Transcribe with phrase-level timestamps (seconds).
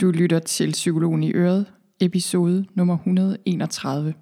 [0.00, 1.66] Du lytter til Psykologen i Øret,
[2.00, 4.14] episode nummer 131.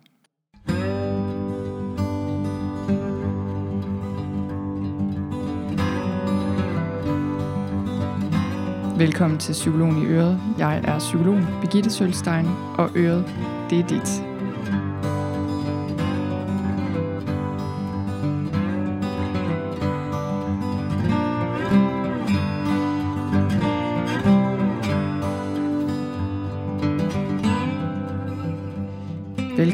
[8.98, 10.40] Velkommen til Psykologen i Øret.
[10.58, 12.46] Jeg er psykologen Birgitte Sølstein,
[12.78, 13.24] og Øret,
[13.70, 14.35] det er dit.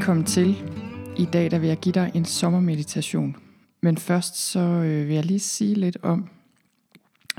[0.02, 0.56] Velkommen til.
[1.16, 3.36] I dag der vil jeg give dig en sommermeditation.
[3.80, 6.28] Men først så øh, vil jeg lige sige lidt om,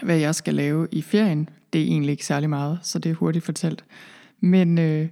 [0.04, 1.49] hvad jeg skal lave i ferien.
[1.73, 3.85] Det er egentlig ikke særlig meget, så det er hurtigt fortalt.
[4.40, 5.07] Men, øh,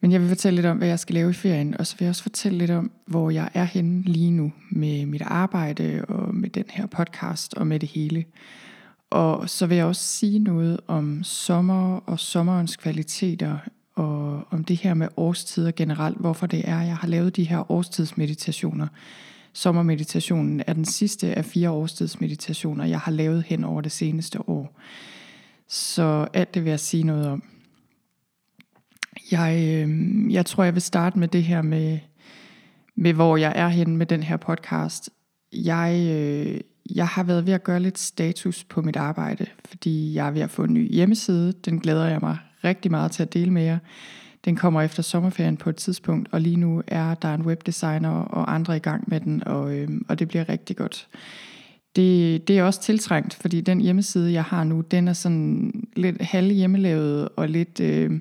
[0.00, 2.04] men jeg vil fortælle lidt om, hvad jeg skal lave i ferien, og så vil
[2.04, 6.34] jeg også fortælle lidt om, hvor jeg er henne lige nu med mit arbejde og
[6.34, 8.24] med den her podcast og med det hele.
[9.10, 13.58] Og så vil jeg også sige noget om sommer og sommerens kvaliteter
[13.94, 17.72] og om det her med årstider generelt, hvorfor det er, jeg har lavet de her
[17.72, 18.86] årstidsmeditationer.
[19.52, 24.80] Sommermeditationen er den sidste af fire årstidsmeditationer, jeg har lavet hen over det seneste år.
[25.68, 27.42] Så alt det vil jeg sige noget om.
[29.30, 31.98] Jeg, øh, jeg tror, jeg vil starte med det her med,
[32.94, 35.10] med hvor jeg er henne med den her podcast.
[35.52, 36.60] Jeg, øh,
[36.96, 40.40] jeg har været ved at gøre lidt status på mit arbejde, fordi jeg er ved
[40.40, 41.52] at få en ny hjemmeside.
[41.52, 43.78] Den glæder jeg mig rigtig meget til at dele med jer.
[44.44, 48.54] Den kommer efter sommerferien på et tidspunkt, og lige nu er der en webdesigner og
[48.54, 51.08] andre i gang med den, og, øh, og det bliver rigtig godt.
[51.96, 56.22] Det, det er også tiltrængt, fordi den hjemmeside, jeg har nu, den er sådan lidt
[56.22, 57.80] halv hjemmelavet og lidt...
[57.80, 58.20] Øh,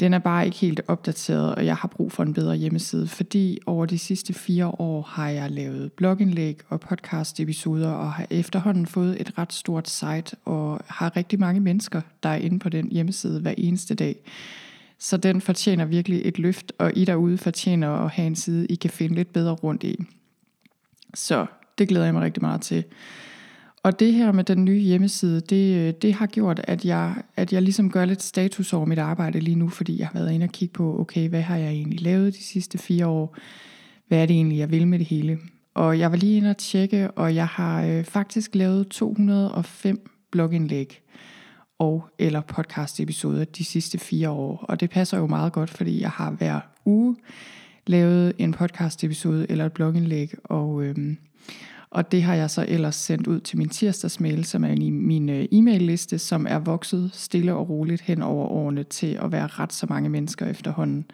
[0.00, 3.58] den er bare ikke helt opdateret, og jeg har brug for en bedre hjemmeside, fordi
[3.66, 9.20] over de sidste fire år har jeg lavet blogindlæg og podcast-episoder, og har efterhånden fået
[9.20, 13.40] et ret stort site, og har rigtig mange mennesker, der er inde på den hjemmeside
[13.40, 14.16] hver eneste dag.
[14.98, 18.74] Så den fortjener virkelig et løft, og I derude fortjener at have en side, I
[18.74, 19.96] kan finde lidt bedre rundt i.
[21.14, 21.46] Så
[21.78, 22.84] det glæder jeg mig rigtig meget til.
[23.82, 27.62] Og det her med den nye hjemmeside, det, det har gjort, at jeg, at jeg
[27.62, 30.50] ligesom gør lidt status over mit arbejde lige nu, fordi jeg har været inde og
[30.50, 33.36] kigge på, okay, hvad har jeg egentlig lavet de sidste fire år?
[34.08, 35.38] Hvad er det egentlig, jeg vil med det hele?
[35.74, 41.00] Og jeg var lige inde og tjekke, og jeg har øh, faktisk lavet 205 blogindlæg
[41.78, 44.64] og eller podcast episoder de sidste fire år.
[44.68, 47.16] Og det passer jo meget godt, fordi jeg har hver uge
[47.86, 51.16] lavet en podcast episode eller et blogindlæg, og, Øh,
[51.90, 55.28] og det har jeg så ellers sendt ud til min tirsdagsmail, som er i min
[55.28, 59.72] øh, e-mail-liste, som er vokset stille og roligt hen over årene til at være ret
[59.72, 61.04] så mange mennesker efterhånden.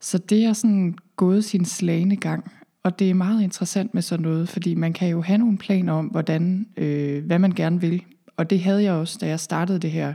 [0.00, 2.52] Så det er sådan gået sin slagende gang,
[2.82, 5.92] og det er meget interessant med sådan noget, fordi man kan jo have nogle planer
[5.92, 8.02] om, hvordan, øh, hvad man gerne vil.
[8.36, 10.14] Og det havde jeg også, da jeg startede det her.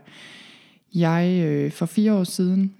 [0.95, 2.73] Jeg øh, for fire år siden,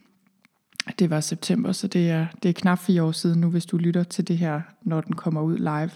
[1.00, 3.78] det var september, så det er, det er knap fire år siden nu, hvis du
[3.78, 5.92] lytter til det her, når den kommer ud live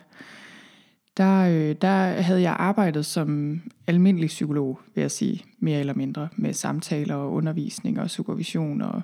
[1.17, 6.29] der, øh, der havde jeg arbejdet som almindelig psykolog, vil jeg sige, mere eller mindre,
[6.35, 9.01] med samtaler og undervisning og supervision og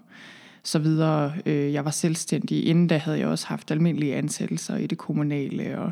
[0.64, 1.34] så videre.
[1.46, 2.68] Øh, jeg var selvstændig.
[2.68, 5.92] Inden da havde jeg også haft almindelige ansættelser i det kommunale og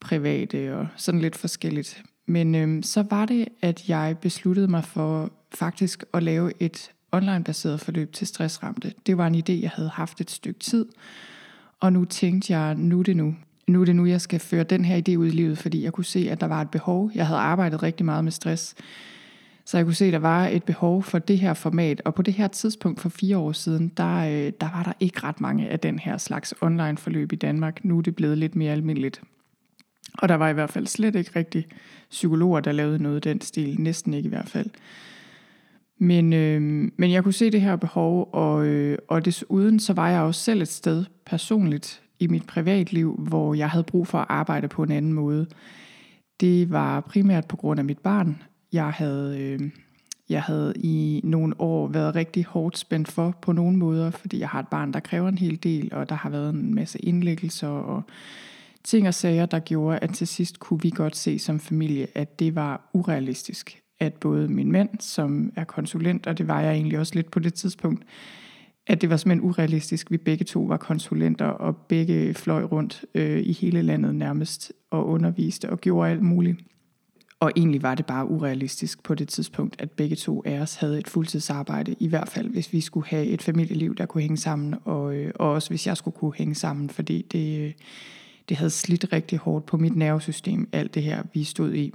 [0.00, 2.02] private og sådan lidt forskelligt.
[2.26, 7.80] Men øh, så var det, at jeg besluttede mig for faktisk at lave et online-baseret
[7.80, 8.92] forløb til stressramte.
[9.06, 10.86] Det var en idé, jeg havde haft et stykke tid,
[11.80, 13.34] og nu tænkte jeg, nu er det nu
[13.68, 15.92] nu er det nu, jeg skal føre den her idé ud i livet, fordi jeg
[15.92, 17.10] kunne se, at der var et behov.
[17.14, 18.74] Jeg havde arbejdet rigtig meget med stress,
[19.64, 22.02] så jeg kunne se, at der var et behov for det her format.
[22.04, 25.20] Og på det her tidspunkt for fire år siden, der, øh, der var der ikke
[25.22, 27.84] ret mange af den her slags online forløb i Danmark.
[27.84, 29.22] Nu er det blevet lidt mere almindeligt.
[30.18, 31.66] Og der var i hvert fald slet ikke rigtig
[32.10, 33.80] psykologer, der lavede noget i den stil.
[33.80, 34.70] Næsten ikke i hvert fald.
[35.98, 36.62] Men, øh,
[36.96, 40.40] men jeg kunne se det her behov, og, øh, og desuden så var jeg også
[40.40, 44.82] selv et sted personligt, i mit privatliv, hvor jeg havde brug for at arbejde på
[44.82, 45.46] en anden måde.
[46.40, 48.42] Det var primært på grund af mit barn.
[48.72, 49.70] Jeg havde, øh,
[50.28, 54.48] jeg havde i nogle år været rigtig hårdt spændt for på nogle måder, fordi jeg
[54.48, 57.68] har et barn, der kræver en hel del, og der har været en masse indlæggelser
[57.68, 58.02] og
[58.84, 62.38] ting og sager, der gjorde, at til sidst kunne vi godt se som familie, at
[62.38, 63.80] det var urealistisk.
[64.00, 67.38] At både min mand, som er konsulent, og det var jeg egentlig også lidt på
[67.38, 68.04] det tidspunkt,
[68.86, 70.10] at det var simpelthen urealistisk.
[70.10, 75.06] Vi begge to var konsulenter, og begge fløj rundt øh, i hele landet nærmest, og
[75.06, 76.60] underviste og gjorde alt muligt.
[77.40, 80.98] Og egentlig var det bare urealistisk på det tidspunkt, at begge to af os havde
[80.98, 84.74] et fuldtidsarbejde, i hvert fald hvis vi skulle have et familieliv, der kunne hænge sammen,
[84.84, 87.72] og, øh, og også hvis jeg skulle kunne hænge sammen, fordi det, øh,
[88.48, 91.92] det havde slidt rigtig hårdt på mit nervesystem, alt det her, vi stod i.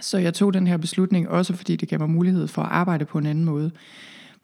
[0.00, 3.04] Så jeg tog den her beslutning også, fordi det gav mig mulighed for at arbejde
[3.04, 3.70] på en anden måde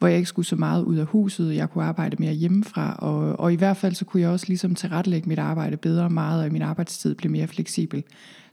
[0.01, 3.41] hvor jeg ikke skulle så meget ud af huset, jeg kunne arbejde mere hjemmefra, og,
[3.41, 6.53] og i hvert fald så kunne jeg også ligesom tilrettelægge mit arbejde bedre meget, og
[6.53, 8.05] min arbejdstid blev mere fleksibel.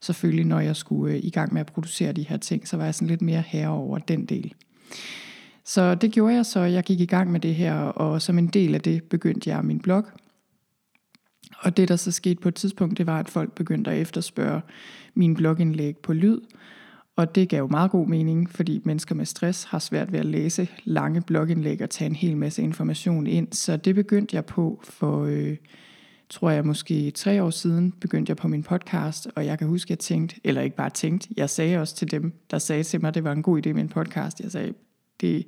[0.01, 2.85] Selvfølgelig, når jeg skulle øh, i gang med at producere de her ting, så var
[2.85, 4.53] jeg sådan lidt mere herre over den del.
[5.65, 8.47] Så det gjorde jeg så, jeg gik i gang med det her, og som en
[8.47, 10.05] del af det begyndte jeg min blog.
[11.59, 14.61] Og det, der så skete på et tidspunkt, det var, at folk begyndte at efterspørge
[15.13, 16.39] min blogindlæg på lyd,
[17.17, 20.25] og det gav jo meget god mening, fordi mennesker med stress har svært ved at
[20.25, 23.47] læse lange blogindlæg og tage en hel masse information ind.
[23.51, 25.57] Så det begyndte jeg på for, øh,
[26.29, 29.87] tror jeg måske tre år siden, begyndte jeg på min podcast, og jeg kan huske,
[29.87, 33.01] at jeg tænkte, eller ikke bare tænkte, jeg sagde også til dem, der sagde til
[33.01, 34.39] mig, at det var en god idé med en podcast.
[34.39, 34.73] Jeg sagde,
[35.21, 35.47] det,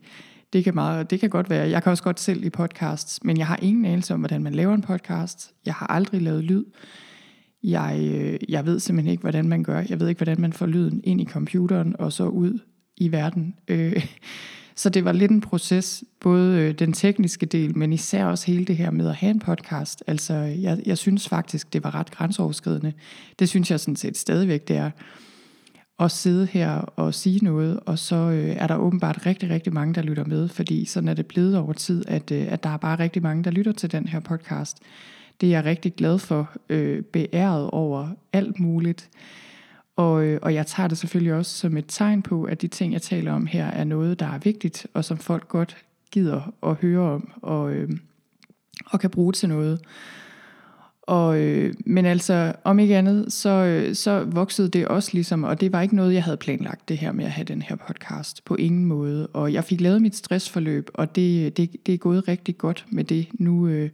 [0.53, 3.37] det kan, meget, det kan godt være, jeg kan også godt selv i podcasts, men
[3.37, 5.53] jeg har ingen anelse om, hvordan man laver en podcast.
[5.65, 6.65] Jeg har aldrig lavet lyd.
[7.63, 9.83] Jeg, øh, jeg ved simpelthen ikke, hvordan man gør.
[9.89, 12.59] Jeg ved ikke, hvordan man får lyden ind i computeren og så ud
[12.97, 13.55] i verden.
[13.67, 14.05] Øh,
[14.75, 18.65] så det var lidt en proces, både øh, den tekniske del, men især også hele
[18.65, 20.03] det her med at have en podcast.
[20.07, 22.93] Altså, jeg, jeg synes faktisk, det var ret grænseoverskridende.
[23.39, 24.91] Det synes jeg sådan set stadigvæk, det er
[25.99, 29.93] at sidde her og sige noget, og så øh, er der åbenbart rigtig, rigtig mange,
[29.93, 32.77] der lytter med, fordi sådan er det blevet over tid, at, øh, at der er
[32.77, 34.77] bare rigtig mange, der lytter til den her podcast.
[35.41, 39.09] Det er jeg rigtig glad for, øh, beæret over alt muligt.
[39.95, 42.93] Og, øh, og jeg tager det selvfølgelig også som et tegn på, at de ting,
[42.93, 45.77] jeg taler om her, er noget, der er vigtigt, og som folk godt
[46.11, 47.89] gider at høre om, og, øh,
[48.85, 49.79] og kan bruge til noget.
[51.01, 55.61] Og, øh, men altså, om ikke andet, så, øh, så voksede det også ligesom, og
[55.61, 58.45] det var ikke noget, jeg havde planlagt, det her med at have den her podcast,
[58.45, 59.27] på ingen måde.
[59.27, 63.03] Og jeg fik lavet mit stressforløb, og det, det, det er gået rigtig godt med
[63.03, 63.27] det.
[63.33, 63.89] Nu, øh,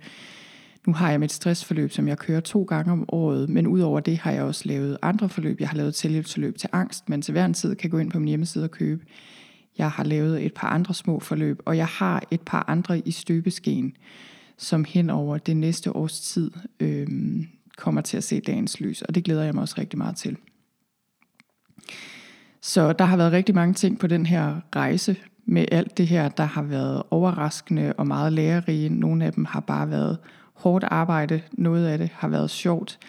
[0.87, 4.17] nu har jeg mit stressforløb, som jeg kører to gange om året, men udover det
[4.17, 5.59] har jeg også lavet andre forløb.
[5.59, 8.19] Jeg har lavet selvhjælpsforløb til angst, men til hver en tid kan gå ind på
[8.19, 9.05] min hjemmeside og købe.
[9.77, 13.11] Jeg har lavet et par andre små forløb, og jeg har et par andre i
[13.11, 13.93] støbeskeen,
[14.57, 17.07] som hen over det næste års tid øh,
[17.77, 20.37] kommer til at se dagens lys, og det glæder jeg mig også rigtig meget til.
[22.61, 25.15] Så der har været rigtig mange ting på den her rejse
[25.45, 28.89] med alt det her, der har været overraskende og meget lærerige.
[28.89, 30.17] Nogle af dem har bare været
[30.55, 32.99] hårdt arbejde, noget af det har været sjovt.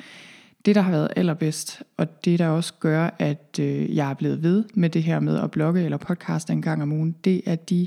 [0.64, 4.43] Det, der har været allerbedst, og det, der også gør, at øh, jeg er blevet
[4.43, 7.54] ved med det her med at blogge eller podcaste en gang om ugen, det er
[7.54, 7.87] de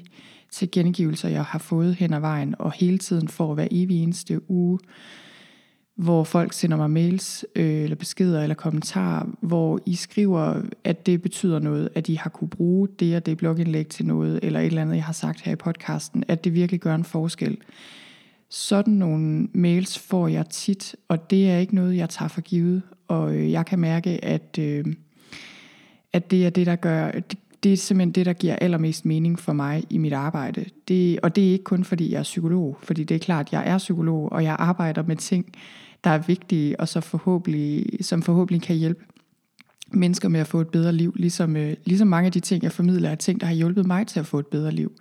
[0.52, 4.80] tilkendegivelser, jeg har fået hen ad vejen, og hele tiden får hver evig eneste uge,
[5.96, 11.22] hvor folk sender mig mails, øh, eller beskeder, eller kommentarer, hvor I skriver, at det
[11.22, 14.66] betyder noget, at I har kunne bruge det og det blogindlæg til noget, eller et
[14.66, 17.58] eller andet, jeg har sagt her i podcasten, at det virkelig gør en forskel.
[18.50, 22.82] Sådan nogle mails får jeg tit, og det er ikke noget, jeg tager for givet.
[23.08, 24.86] Og øh, jeg kan mærke, at, øh,
[26.14, 27.12] at det er det, der gør...
[27.12, 30.66] Det, det er simpelthen det, der giver allermest mening for mig i mit arbejde.
[30.88, 33.68] Det, og det er ikke kun, fordi jeg er psykolog, fordi det er klart, jeg
[33.68, 35.46] er psykolog, og jeg arbejder med ting,
[36.04, 39.04] der er vigtige, og så forhåbentlig, som forhåbentlig kan hjælpe
[39.92, 42.72] mennesker med at få et bedre liv, ligesom, øh, ligesom mange af de ting, jeg
[42.72, 44.92] formidler, er ting, der har hjulpet mig til at få et bedre liv.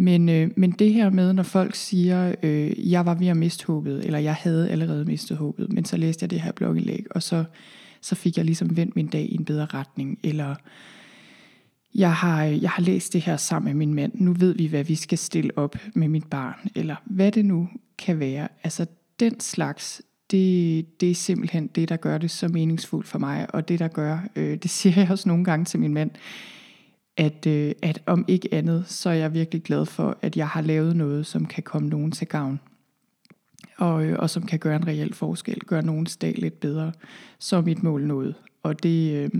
[0.00, 3.66] Men, øh, men det her med, når folk siger, øh, jeg var ved at miste
[3.66, 7.22] håbet, eller jeg havde allerede mistet håbet, men så læste jeg det her blogindlæg, og
[7.22, 7.44] så,
[8.00, 10.54] så fik jeg ligesom vendt min dag i en bedre retning, eller
[11.94, 14.66] jeg har, øh, jeg har læst det her sammen med min mand, nu ved vi,
[14.66, 18.48] hvad vi skal stille op med mit barn, eller hvad det nu kan være.
[18.64, 18.86] Altså
[19.20, 23.68] den slags, det, det er simpelthen det, der gør det så meningsfuldt for mig, og
[23.68, 26.10] det der gør, øh, det siger jeg også nogle gange til min mand,
[27.18, 30.60] at, øh, at om ikke andet, så er jeg virkelig glad for, at jeg har
[30.60, 32.60] lavet noget, som kan komme nogen til gavn.
[33.78, 36.92] Og, øh, og som kan gøre en reel forskel, gøre nogens dag lidt bedre,
[37.38, 38.34] så er mit mål nået.
[38.62, 39.30] Og det, øh,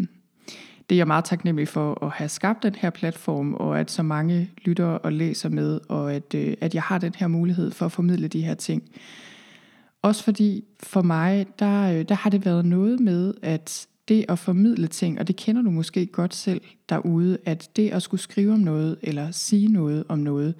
[0.89, 4.03] det er jeg meget taknemmelig for at have skabt den her platform, og at så
[4.03, 7.87] mange lytter og læser med, og at, øh, at jeg har den her mulighed for
[7.87, 8.83] at formidle de her ting.
[10.03, 14.39] Også fordi for mig, der, øh, der har det været noget med, at det at
[14.39, 18.53] formidle ting, og det kender du måske godt selv derude, at det at skulle skrive
[18.53, 20.55] om noget, eller sige noget om noget,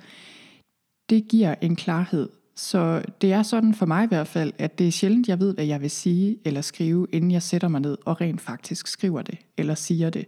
[1.11, 2.29] det giver en klarhed.
[2.57, 5.55] Så det er sådan for mig i hvert fald, at det er sjældent, jeg ved,
[5.55, 9.23] hvad jeg vil sige eller skrive, inden jeg sætter mig ned og rent faktisk skriver
[9.23, 10.27] det eller siger det.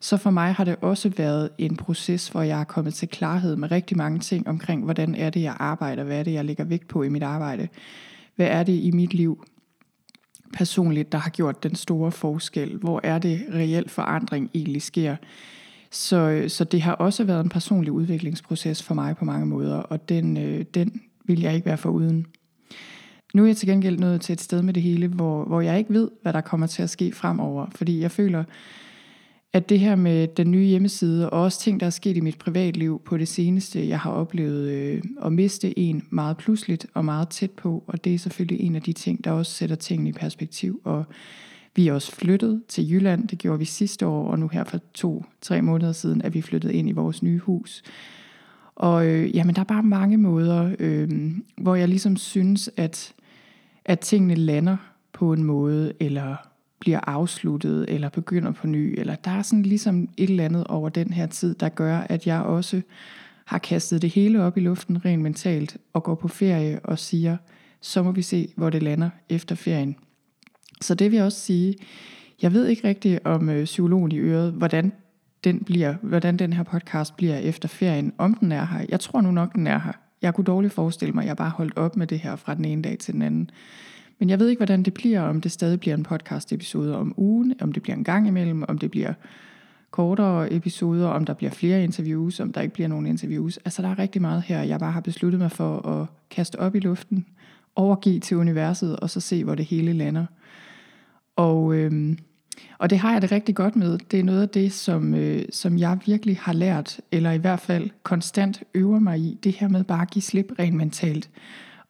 [0.00, 3.56] Så for mig har det også været en proces, hvor jeg er kommet til klarhed
[3.56, 6.64] med rigtig mange ting omkring, hvordan er det, jeg arbejder, hvad er det, jeg lægger
[6.64, 7.68] vægt på i mit arbejde,
[8.36, 9.44] hvad er det i mit liv,
[10.52, 12.76] personligt, der har gjort den store forskel?
[12.76, 15.16] Hvor er det reelt forandring egentlig sker?
[15.90, 20.08] Så, så det har også været en personlig udviklingsproces for mig på mange måder, og
[20.08, 22.26] den, øh, den vil jeg ikke være for uden.
[23.34, 25.78] Nu er jeg til gengæld nået til et sted med det hele, hvor, hvor jeg
[25.78, 28.44] ikke ved, hvad der kommer til at ske fremover, fordi jeg føler,
[29.52, 32.38] at det her med den nye hjemmeside, og også ting, der er sket i mit
[32.38, 37.28] privatliv på det seneste, jeg har oplevet øh, at miste en meget pludseligt og meget
[37.28, 40.12] tæt på, og det er selvfølgelig en af de ting, der også sætter tingene i
[40.12, 41.04] perspektiv, og
[41.76, 44.78] vi er også flyttet til Jylland, det gjorde vi sidste år, og nu her for
[44.94, 47.82] to-tre måneder siden, at vi flyttede ind i vores nye hus.
[48.76, 53.14] Og øh, jamen, der er bare mange måder, øh, hvor jeg ligesom synes, at,
[53.84, 54.76] at tingene lander
[55.12, 56.47] på en måde, eller
[56.80, 60.88] bliver afsluttet, eller begynder på ny, eller der er sådan ligesom et eller andet over
[60.88, 62.82] den her tid, der gør, at jeg også
[63.44, 67.36] har kastet det hele op i luften rent mentalt, og går på ferie og siger,
[67.80, 69.96] så må vi se, hvor det lander efter ferien.
[70.80, 71.74] Så det vil også sige,
[72.42, 74.92] jeg ved ikke rigtigt om øh, psykologen i øret, hvordan
[75.44, 78.84] den, bliver, hvordan den her podcast bliver efter ferien, om den er her.
[78.88, 79.92] Jeg tror nu nok, den er her.
[80.22, 82.64] Jeg kunne dårligt forestille mig, at jeg bare holdt op med det her fra den
[82.64, 83.50] ene dag til den anden.
[84.18, 87.14] Men jeg ved ikke, hvordan det bliver, om det stadig bliver en podcast episode om
[87.16, 89.12] ugen, om det bliver en gang imellem, om det bliver
[89.90, 93.56] kortere episoder, om der bliver flere interviews, om der ikke bliver nogen interviews.
[93.56, 96.74] Altså der er rigtig meget her, jeg bare har besluttet mig for at kaste op
[96.74, 97.26] i luften,
[97.76, 100.26] overgive til universet, og så se, hvor det hele lander.
[101.36, 102.18] Og, øhm,
[102.78, 103.98] og det har jeg det rigtig godt med.
[104.10, 107.60] Det er noget af det, som, øh, som jeg virkelig har lært, eller i hvert
[107.60, 111.30] fald konstant øver mig i, det her med bare at give slip rent mentalt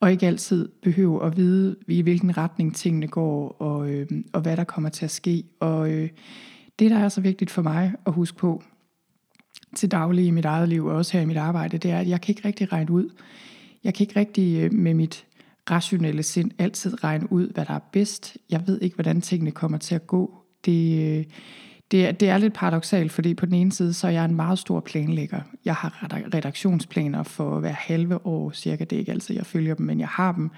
[0.00, 4.56] og ikke altid behøve at vide, i hvilken retning tingene går, og, øh, og hvad
[4.56, 5.44] der kommer til at ske.
[5.60, 6.08] Og øh,
[6.78, 8.62] det, der er så vigtigt for mig at huske på
[9.76, 12.08] til daglig i mit eget liv, og også her i mit arbejde, det er, at
[12.08, 13.10] jeg kan ikke rigtig regne ud.
[13.84, 15.24] Jeg kan ikke rigtig øh, med mit
[15.70, 18.36] rationelle sind altid regne ud, hvad der er bedst.
[18.50, 20.34] Jeg ved ikke, hvordan tingene kommer til at gå.
[20.64, 21.24] Det, øh,
[21.90, 24.34] det, er, det er lidt paradoxalt, fordi på den ene side, så er jeg en
[24.34, 25.40] meget stor planlægger.
[25.64, 28.84] Jeg har redaktionsplaner for hver halve år cirka.
[28.84, 30.50] Det er ikke altid, jeg følger dem, men jeg har dem.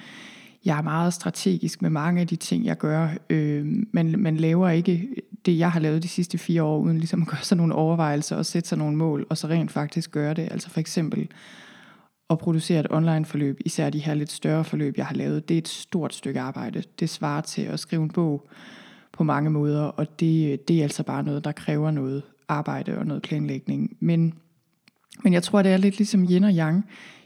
[0.64, 3.08] Jeg er meget strategisk med mange af de ting, jeg gør.
[3.30, 5.08] Øh, men man laver ikke
[5.46, 8.36] det, jeg har lavet de sidste fire år, uden ligesom at gøre sig nogle overvejelser
[8.36, 10.48] og sætte sig nogle mål, og så rent faktisk gøre det.
[10.50, 11.28] Altså for eksempel
[12.30, 15.54] at producere et online forløb, især de her lidt større forløb, jeg har lavet, det
[15.54, 16.82] er et stort stykke arbejde.
[17.00, 18.48] Det svarer til at skrive en bog,
[19.20, 23.06] på mange måder, og det, det er altså bare noget, der kræver noget arbejde og
[23.06, 23.96] noget planlægning.
[24.00, 24.34] Men,
[25.24, 26.84] men jeg tror, det er lidt ligesom yin og yang.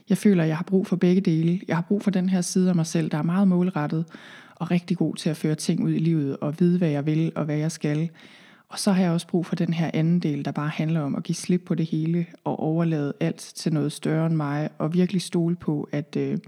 [0.08, 1.60] Jeg føler, at jeg har brug for begge dele.
[1.68, 4.04] Jeg har brug for den her side af mig selv, der er meget målrettet
[4.54, 7.32] og rigtig god til at føre ting ud i livet og vide, hvad jeg vil
[7.34, 8.10] og hvad jeg skal.
[8.68, 11.14] Og så har jeg også brug for den her anden del, der bare handler om
[11.14, 14.94] at give slip på det hele og overlade alt til noget større end mig og
[14.94, 16.38] virkelig stole på, at, øh,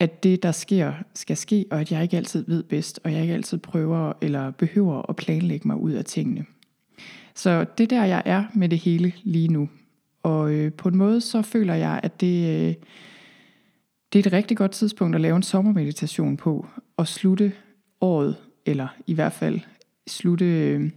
[0.00, 3.22] at det, der sker, skal ske, og at jeg ikke altid ved bedst, og jeg
[3.22, 6.44] ikke altid prøver eller behøver at planlægge mig ud af tingene.
[7.34, 9.68] Så det er der, jeg er med det hele lige nu.
[10.22, 12.74] Og øh, på en måde, så føler jeg, at det, øh,
[14.12, 17.52] det er et rigtig godt tidspunkt at lave en sommermeditation på, og slutte
[18.00, 18.36] året,
[18.66, 19.60] eller i hvert fald
[20.06, 20.90] slutte øh,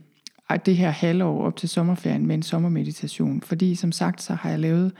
[0.66, 3.42] det her halvår op til sommerferien med en sommermeditation.
[3.42, 4.92] Fordi som sagt, så har jeg lavet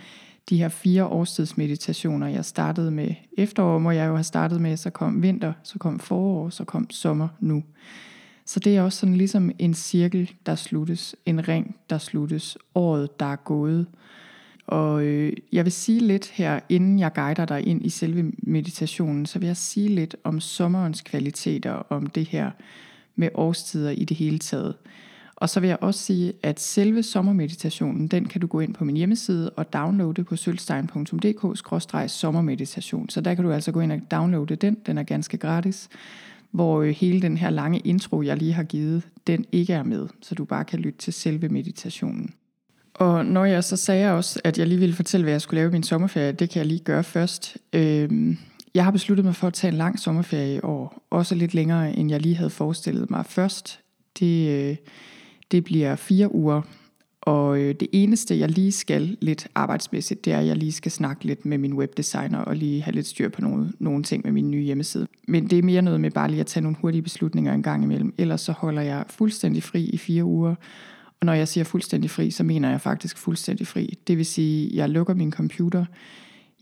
[0.50, 4.90] de her fire årstidsmeditationer, jeg startede med efterår, må jeg jo have startet med, så
[4.90, 7.64] kom vinter, så kom forår, så kom sommer nu.
[8.46, 13.20] Så det er også sådan ligesom en cirkel, der sluttes, en ring, der sluttes, året,
[13.20, 13.88] der er gået.
[14.68, 19.26] Og øh, jeg vil sige lidt her, inden jeg guider dig ind i selve meditationen,
[19.26, 22.52] så vil jeg sige lidt om sommerens kvaliteter, om det her
[23.16, 24.76] med årstider i det hele taget.
[25.42, 28.86] Og så vil jeg også sige, at selve sommermeditationen, den kan du gå ind på
[28.86, 33.10] min hjemmeside og downloade på sølvstein.dk-sommermeditation.
[33.10, 35.90] Så der kan du altså gå ind og downloade den, den er ganske gratis.
[36.52, 40.08] Hvor øh, hele den her lange intro, jeg lige har givet, den ikke er med,
[40.22, 42.34] så du bare kan lytte til selve meditationen.
[42.94, 45.70] Og når jeg så sagde også, at jeg lige ville fortælle, hvad jeg skulle lave
[45.70, 47.58] i min sommerferie, det kan jeg lige gøre først.
[47.74, 48.38] Øhm,
[48.74, 51.98] jeg har besluttet mig for at tage en lang sommerferie i år, også lidt længere,
[51.98, 53.80] end jeg lige havde forestillet mig først.
[54.20, 54.76] Det, øh,
[55.52, 56.62] det bliver fire uger,
[57.22, 60.92] og øh, det eneste, jeg lige skal lidt arbejdsmæssigt, det er, at jeg lige skal
[60.92, 64.32] snakke lidt med min webdesigner og lige have lidt styr på nogle, nogle ting med
[64.32, 65.08] min nye hjemmeside.
[65.28, 67.84] Men det er mere noget med bare lige at tage nogle hurtige beslutninger en gang
[67.84, 68.14] imellem.
[68.18, 70.56] Ellers så holder jeg fuldstændig fri i fire uger.
[71.20, 73.98] Og når jeg siger fuldstændig fri, så mener jeg faktisk fuldstændig fri.
[74.08, 75.86] Det vil sige, at jeg lukker min computer,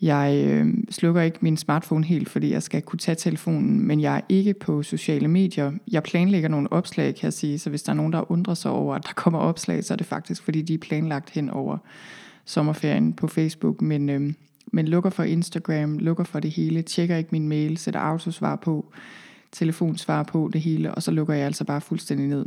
[0.01, 4.15] jeg øh, slukker ikke min smartphone helt, fordi jeg skal kunne tage telefonen, men jeg
[4.15, 5.71] er ikke på sociale medier.
[5.91, 8.71] Jeg planlægger nogle opslag, kan jeg sige, så hvis der er nogen, der undrer sig
[8.71, 11.77] over, at der kommer opslag, så er det faktisk, fordi de er planlagt hen over
[12.45, 14.33] sommerferien på Facebook, men, øh,
[14.71, 18.85] men lukker for Instagram, lukker for det hele, tjekker ikke min mail, sætter autosvar på,
[19.51, 22.45] telefonsvar på det hele, og så lukker jeg altså bare fuldstændig ned.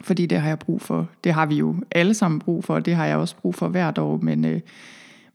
[0.00, 1.08] Fordi det har jeg brug for.
[1.24, 3.68] Det har vi jo alle sammen brug for, og det har jeg også brug for
[3.68, 4.44] hvert år, men...
[4.44, 4.60] Øh,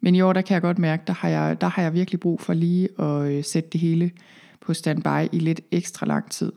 [0.06, 2.20] men i år, der kan jeg godt mærke, der har jeg, der har jeg virkelig
[2.20, 4.12] brug for lige at øh, sætte det hele
[4.62, 6.52] på standby i lidt ekstra lang tid.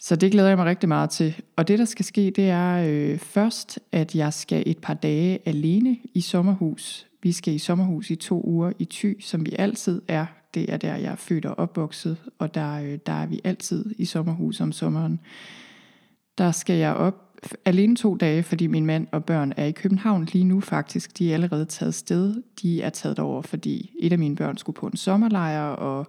[0.00, 1.34] Så det glæder jeg mig rigtig meget til.
[1.56, 5.38] Og det, der skal ske, det er øh, først, at jeg skal et par dage
[5.46, 7.06] alene i sommerhus.
[7.22, 10.26] Vi skal i sommerhus i to uger i Thy, som vi altid er.
[10.54, 13.94] Det er der, jeg er født og opvokset, og der, øh, der er vi altid
[13.98, 15.20] i sommerhus om sommeren.
[16.38, 17.27] Der skal jeg op
[17.64, 21.18] alene to dage, fordi min mand og børn er i København lige nu faktisk.
[21.18, 22.42] De er allerede taget sted.
[22.62, 26.06] De er taget over, fordi et af mine børn skulle på en sommerlejr, og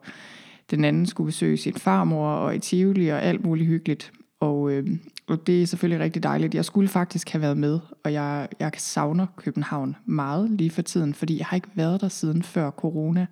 [0.71, 4.11] den anden skulle besøge sin farmor og i Tivoli og alt muligt hyggeligt.
[4.39, 4.87] Og, øh,
[5.27, 6.55] og det er selvfølgelig rigtig dejligt.
[6.55, 11.13] Jeg skulle faktisk have været med, og jeg, jeg savner København meget lige for tiden,
[11.13, 13.27] fordi jeg har ikke været der siden før corona.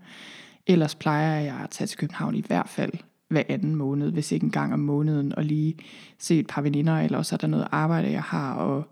[0.68, 2.94] Ellers plejer jeg at tage til København i hvert fald
[3.30, 5.76] hver anden måned, hvis ikke en gang om måneden, og lige
[6.18, 8.88] se et par veninder, eller så er der noget arbejde, jeg har, og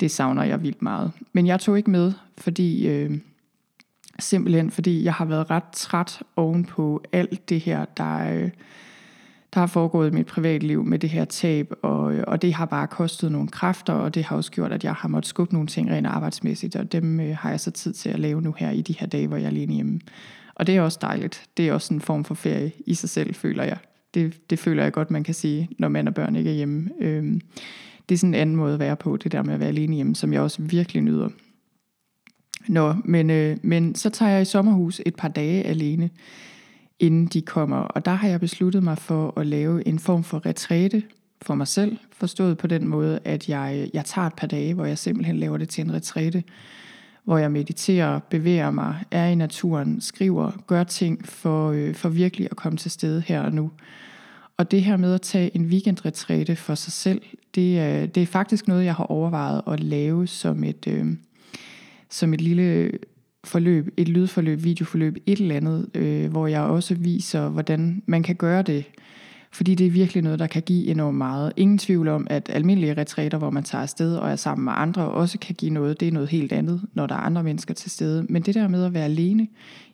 [0.00, 1.12] det savner jeg vildt meget.
[1.32, 3.18] Men jeg tog ikke med, fordi øh,
[4.18, 8.50] simpelthen fordi jeg har været ret træt ovenpå alt det her, der, øh,
[9.54, 12.66] der har foregået i mit privatliv med det her tab, og, øh, og det har
[12.66, 15.68] bare kostet nogle kræfter, og det har også gjort, at jeg har måttet skubbe nogle
[15.68, 18.70] ting rent arbejdsmæssigt, og dem øh, har jeg så tid til at lave nu her
[18.70, 20.00] i de her dage, hvor jeg er alene hjemme.
[20.62, 21.42] Og det er også dejligt.
[21.56, 23.76] Det er også en form for ferie i sig selv, føler jeg.
[24.14, 26.90] Det, det føler jeg godt, man kan sige, når mand og børn ikke er hjemme.
[27.00, 27.40] Øhm,
[28.08, 29.96] det er sådan en anden måde at være på, det der med at være alene
[29.96, 31.28] hjemme, som jeg også virkelig nyder.
[32.68, 36.10] Nå, men, øh, men så tager jeg i sommerhus et par dage alene,
[36.98, 37.76] inden de kommer.
[37.76, 41.02] Og der har jeg besluttet mig for at lave en form for retræte
[41.42, 44.84] for mig selv, forstået på den måde, at jeg, jeg tager et par dage, hvor
[44.84, 46.42] jeg simpelthen laver det til en retræte,
[47.24, 52.48] hvor jeg mediterer, bevæger mig, er i naturen, skriver, gør ting for, øh, for virkelig
[52.50, 53.70] at komme til stede her og nu.
[54.56, 57.22] Og det her med at tage en weekendretræte for sig selv,
[57.54, 61.06] det, øh, det er faktisk noget, jeg har overvejet at lave som et, øh,
[62.10, 62.92] som et lille
[63.44, 68.36] forløb, et lydforløb, videoforløb, et eller andet, øh, hvor jeg også viser, hvordan man kan
[68.36, 68.84] gøre det
[69.52, 71.52] fordi det er virkelig noget, der kan give enormt meget.
[71.56, 75.08] Ingen tvivl om, at almindelige retræter, hvor man tager afsted og er sammen med andre,
[75.08, 76.00] også kan give noget.
[76.00, 78.26] Det er noget helt andet, når der er andre mennesker til stede.
[78.28, 79.48] Men det der med at være alene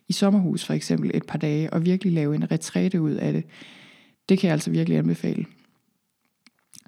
[0.07, 3.43] i sommerhus for eksempel et par dage, og virkelig lave en retræte ud af det,
[4.29, 5.45] det kan jeg altså virkelig anbefale.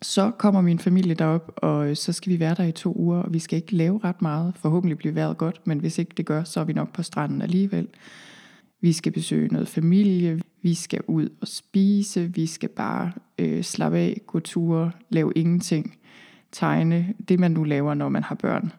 [0.02, 3.34] Så kommer min familie derop, og så skal vi være der i to uger, og
[3.34, 4.54] vi skal ikke lave ret meget.
[4.56, 7.42] Forhåbentlig bliver vejret godt, men hvis ikke det gør, så er vi nok på stranden
[7.42, 7.88] alligevel.
[8.82, 13.98] Vi skal besøge noget familie, vi skal ud og spise, vi skal bare øh, slappe
[13.98, 15.98] af, gå ture, lave ingenting,
[16.52, 18.72] tegne, det man nu laver, når man har børn.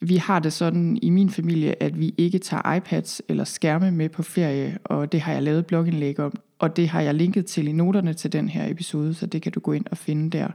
[0.00, 4.08] Vi har det sådan i min familie, at vi ikke tager iPads eller skærme med
[4.08, 7.68] på ferie, og det har jeg lavet blogindlæg om, og det har jeg linket til
[7.68, 10.48] i noterne til den her episode, så det kan du gå ind og finde der.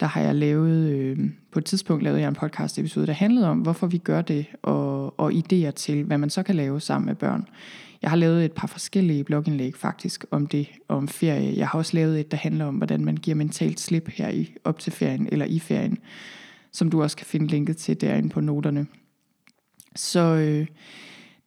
[0.00, 1.18] Der har jeg lavet, øh,
[1.52, 4.46] på et tidspunkt lavede jeg en podcast episode, der handlede om, hvorfor vi gør det,
[4.62, 7.48] og, og idéer til, hvad man så kan lave sammen med børn.
[8.02, 11.58] Jeg har lavet et par forskellige blogindlæg faktisk om det, om ferie.
[11.58, 14.54] Jeg har også lavet et, der handler om, hvordan man giver mentalt slip her i,
[14.64, 15.98] op til ferien, eller i ferien,
[16.72, 18.86] som du også kan finde linket til derinde på noterne.
[19.96, 20.66] Så øh,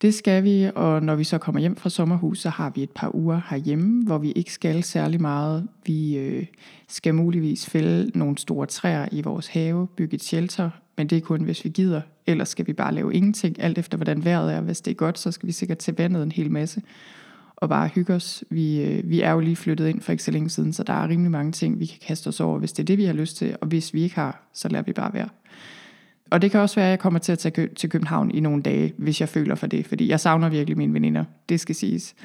[0.01, 2.91] det skal vi, og når vi så kommer hjem fra sommerhus, så har vi et
[2.91, 5.67] par uger herhjemme, hvor vi ikke skal særlig meget.
[5.85, 6.45] Vi øh,
[6.87, 11.21] skal muligvis fælde nogle store træer i vores have, bygge et shelter, men det er
[11.21, 12.01] kun, hvis vi gider.
[12.27, 14.61] Ellers skal vi bare lave ingenting, alt efter hvordan vejret er.
[14.61, 16.81] Hvis det er godt, så skal vi sikkert til vandet en hel masse
[17.55, 18.43] og bare hygge os.
[18.49, 20.93] Vi, øh, vi er jo lige flyttet ind for ikke så længe siden, så der
[20.93, 23.13] er rimelig mange ting, vi kan kaste os over, hvis det er det, vi har
[23.13, 23.55] lyst til.
[23.61, 25.29] Og hvis vi ikke har, så lader vi bare være.
[26.31, 28.61] Og det kan også være, at jeg kommer til at tage til København i nogle
[28.61, 29.87] dage, hvis jeg føler for det.
[29.87, 32.15] Fordi jeg savner virkelig mine veninder, det skal siges.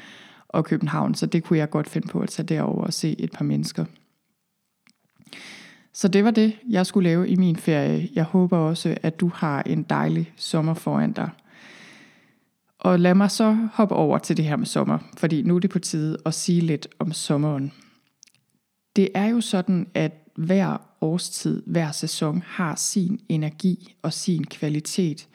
[0.47, 3.31] Og København, så det kunne jeg godt finde på at tage derover og se et
[3.31, 3.85] par mennesker.
[5.93, 8.09] Så det var det, jeg skulle lave i min ferie.
[8.13, 11.29] Jeg håber også, at du har en dejlig sommer foran dig.
[12.79, 15.69] Og lad mig så hoppe over til det her med sommer, fordi nu er det
[15.69, 17.71] på tide at sige lidt om sommeren.
[18.95, 25.27] Det er jo sådan, at hver årstid, hver sæson har sin energi og sin kvalitet.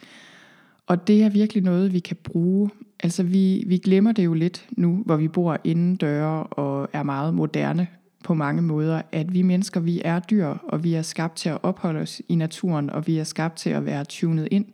[0.87, 2.71] Og det er virkelig noget, vi kan bruge.
[3.01, 7.03] Altså vi, vi glemmer det jo lidt nu, hvor vi bor inden døre og er
[7.03, 7.87] meget moderne
[8.25, 11.59] på mange måder, at vi mennesker, vi er dyr, og vi er skabt til at
[11.63, 14.67] opholde os i naturen, og vi er skabt til at være tunet ind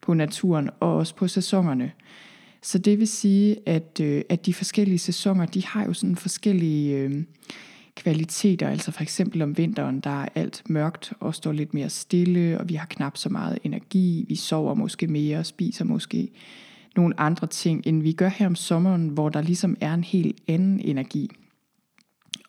[0.00, 1.92] på naturen og også på sæsonerne.
[2.62, 6.96] Så det vil sige, at, øh, at de forskellige sæsoner, de har jo sådan forskellige
[6.96, 7.22] øh,
[7.98, 8.68] kvaliteter.
[8.68, 12.68] Altså for eksempel om vinteren, der er alt mørkt og står lidt mere stille, og
[12.68, 14.24] vi har knap så meget energi.
[14.28, 16.30] Vi sover måske mere og spiser måske
[16.96, 20.40] nogle andre ting, end vi gør her om sommeren, hvor der ligesom er en helt
[20.48, 21.30] anden energi.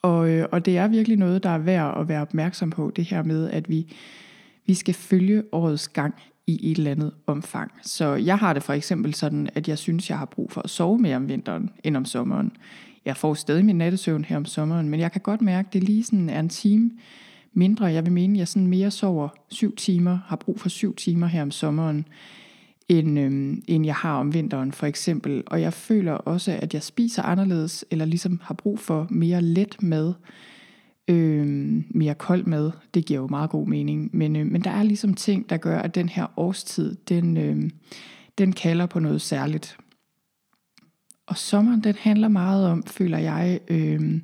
[0.02, 3.06] Og, øh, og det er virkelig noget, der er værd at være opmærksom på, det
[3.06, 3.94] her med, at vi,
[4.66, 6.14] vi skal følge årets gang
[6.48, 7.72] i et eller andet omfang.
[7.82, 10.70] Så jeg har det for eksempel sådan, at jeg synes, jeg har brug for at
[10.70, 12.52] sove mere om vinteren end om sommeren
[13.06, 15.84] jeg får stadig min nattesøvn her om sommeren, men jeg kan godt mærke, at det
[15.84, 16.92] lige sådan er en time
[17.54, 17.86] mindre.
[17.86, 21.28] Jeg vil mene, at jeg sådan mere sover syv timer, har brug for syv timer
[21.28, 22.06] her om sommeren,
[22.90, 25.44] end, øhm, end jeg har om vinteren for eksempel.
[25.48, 29.84] Og jeg føler også, at jeg spiser anderledes, eller ligesom har brug for mere let
[29.84, 30.14] mad,
[31.08, 32.72] øhm, mere kold mad.
[32.94, 34.10] Det giver jo meget god mening.
[34.14, 37.70] Men, øh, men der er ligesom ting, der gør, at den her årstid, den, øh,
[38.38, 39.78] den kalder på noget særligt.
[41.30, 44.22] Og sommeren, den handler meget om, føler jeg, øh,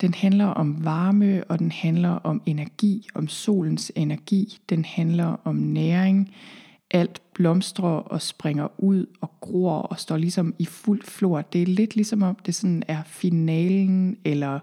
[0.00, 4.58] den handler om varme, og den handler om energi, om solens energi.
[4.68, 6.34] Den handler om næring.
[6.90, 11.40] Alt blomstrer og springer ud og gror og står ligesom i fuld flor.
[11.40, 14.58] Det er lidt ligesom om det sådan er finalen, eller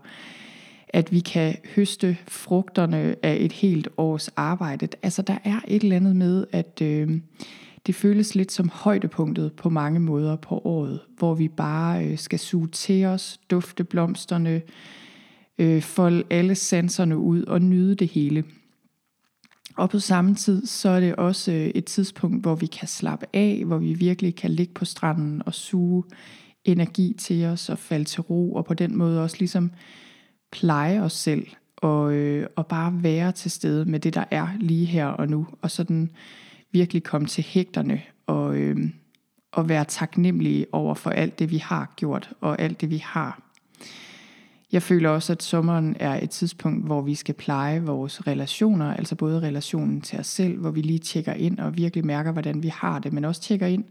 [0.90, 4.88] at vi kan høste frugterne af et helt års arbejde.
[5.04, 7.20] Altså der er et eller andet med, at øh,
[7.86, 12.40] det føles lidt som højdepunktet på mange måder på året, hvor vi bare øh, skal
[12.40, 14.62] suge til os, dufte blomsterne,
[15.58, 18.44] øh, folde alle sanserne ud og nyde det hele.
[19.76, 23.26] Og på samme tid, så er det også øh, et tidspunkt, hvor vi kan slappe
[23.34, 26.04] af, hvor vi virkelig kan ligge på stranden og suge
[26.66, 29.72] energi til os og falde til ro, og på den måde også ligesom
[30.52, 34.86] pleje os selv og, øh, og bare være til stede med det, der er lige
[34.86, 36.12] her og nu, og sådan
[36.74, 38.78] virkelig komme til hægterne og, øh,
[39.52, 43.42] og være taknemmelige over for alt det, vi har gjort og alt det, vi har.
[44.72, 49.16] Jeg føler også, at sommeren er et tidspunkt, hvor vi skal pleje vores relationer, altså
[49.16, 52.68] både relationen til os selv, hvor vi lige tjekker ind og virkelig mærker, hvordan vi
[52.68, 53.84] har det, men også tjekker ind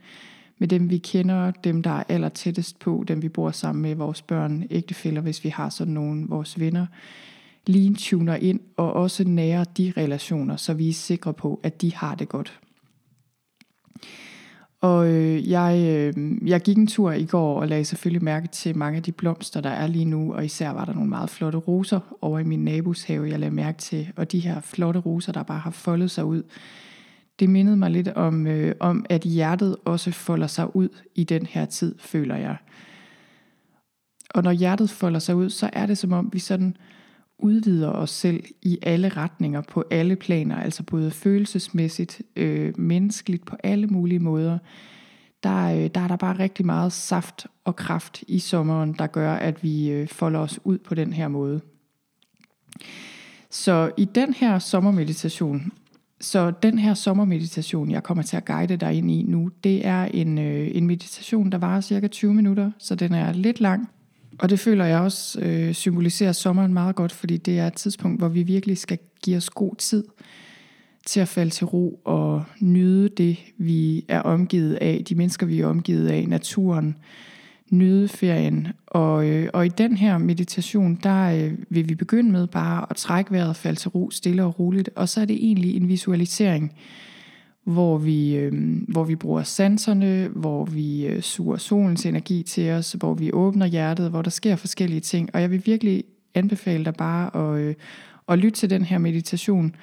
[0.58, 3.94] med dem, vi kender, dem, der er aller tættest på, dem, vi bor sammen med,
[3.94, 6.86] vores børn, ægtefæller, hvis vi har sådan nogen, vores venner.
[7.66, 11.94] Lige tuner ind og også nærer de relationer, så vi er sikre på, at de
[11.94, 12.60] har det godt.
[14.82, 18.76] Og øh, jeg, øh, jeg gik en tur i går og lagde selvfølgelig mærke til
[18.76, 21.58] mange af de blomster, der er lige nu, og især var der nogle meget flotte
[21.58, 25.32] roser over i min nabos have, jeg lagde mærke til, og de her flotte roser,
[25.32, 26.42] der bare har foldet sig ud.
[27.38, 31.46] Det mindede mig lidt om, øh, om, at hjertet også folder sig ud i den
[31.46, 32.56] her tid, føler jeg.
[34.34, 36.76] Og når hjertet folder sig ud, så er det som om, vi sådan
[37.42, 43.56] udvider os selv i alle retninger, på alle planer, altså både følelsesmæssigt, øh, menneskeligt, på
[43.62, 44.58] alle mulige måder.
[45.42, 49.34] Der, øh, der er der bare rigtig meget saft og kraft i sommeren, der gør,
[49.34, 51.60] at vi øh, folder os ud på den her måde.
[53.50, 55.72] Så i den her sommermeditation,
[56.20, 60.04] så den her sommermeditation, jeg kommer til at guide dig ind i nu, det er
[60.04, 63.88] en, øh, en meditation, der varer cirka 20 minutter, så den er lidt lang.
[64.38, 68.20] Og det føler jeg også øh, symboliserer sommeren meget godt, fordi det er et tidspunkt,
[68.20, 70.04] hvor vi virkelig skal give os god tid
[71.06, 75.60] til at falde til ro og nyde det, vi er omgivet af, de mennesker, vi
[75.60, 76.96] er omgivet af, naturen,
[77.70, 78.68] nyde ferien.
[78.86, 82.96] Og, øh, og i den her meditation, der øh, vil vi begynde med bare at
[82.96, 86.72] trække vejret falde til ro stille og roligt, og så er det egentlig en visualisering,
[87.64, 88.52] hvor vi, øh,
[88.88, 93.66] hvor vi bruger sanserne, hvor vi øh, suger solens energi til os, hvor vi åbner
[93.66, 95.30] hjertet, hvor der sker forskellige ting.
[95.34, 97.74] Og jeg vil virkelig anbefale dig bare at, øh,
[98.28, 99.74] at lytte til den her meditation.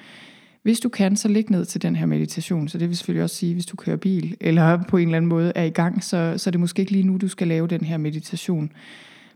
[0.62, 2.68] Hvis du kan, så læg ned til den her meditation.
[2.68, 5.28] Så det vil selvfølgelig også sige, hvis du kører bil, eller på en eller anden
[5.28, 7.66] måde er i gang, så, så er det måske ikke lige nu, du skal lave
[7.66, 8.72] den her meditation.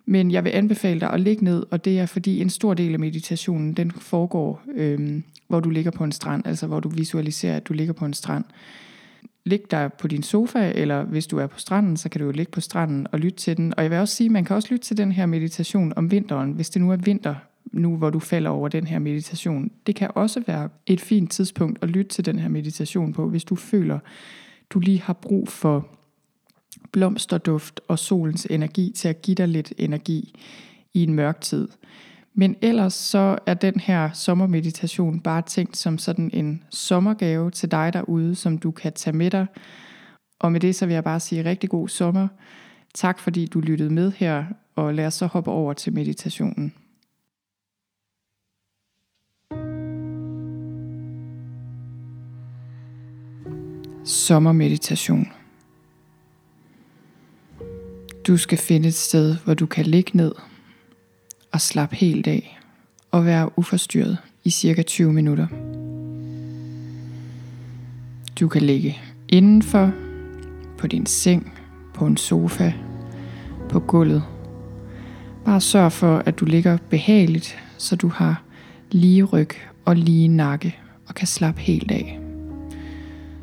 [0.06, 2.92] Men jeg vil anbefale dig at ligge ned, og det er fordi en stor del
[2.92, 7.56] af meditationen, den foregår, øhm, hvor du ligger på en strand, altså hvor du visualiserer,
[7.56, 8.44] at du ligger på en strand.
[9.44, 12.32] Lig dig på din sofa, eller hvis du er på stranden, så kan du jo
[12.32, 13.74] ligge på stranden og lytte til den.
[13.76, 16.52] Og jeg vil også sige, man kan også lytte til den her meditation om vinteren,
[16.52, 17.34] hvis det nu er vinter,
[17.72, 19.70] nu hvor du falder over den her meditation.
[19.86, 23.44] Det kan også være et fint tidspunkt at lytte til den her meditation på, hvis
[23.44, 23.98] du føler,
[24.70, 25.88] du lige har brug for
[26.92, 30.34] blomsterduft og solens energi til at give dig lidt energi
[30.94, 31.68] i en mørk tid.
[32.34, 37.92] Men ellers så er den her sommermeditation bare tænkt som sådan en sommergave til dig
[37.92, 39.46] derude, som du kan tage med dig.
[40.38, 42.28] Og med det så vil jeg bare sige rigtig god sommer.
[42.94, 44.44] Tak fordi du lyttede med her,
[44.76, 46.74] og lad os så hoppe over til meditationen.
[54.04, 55.43] Sommermeditation.
[58.26, 60.32] Du skal finde et sted, hvor du kan ligge ned
[61.52, 62.58] og slappe helt af
[63.10, 65.46] og være uforstyrret i cirka 20 minutter.
[68.40, 69.92] Du kan ligge indenfor,
[70.78, 71.52] på din seng,
[71.94, 72.72] på en sofa,
[73.68, 74.22] på gulvet.
[75.44, 78.42] Bare sørg for, at du ligger behageligt, så du har
[78.90, 79.50] lige ryg
[79.84, 82.20] og lige nakke og kan slappe helt af.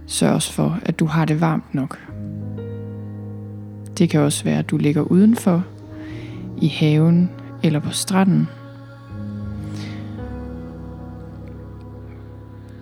[0.08, 2.00] Sørg også for, at du har det varmt nok.
[4.02, 5.66] Det kan også være, at du ligger udenfor
[6.62, 7.30] i haven
[7.64, 8.48] eller på stranden.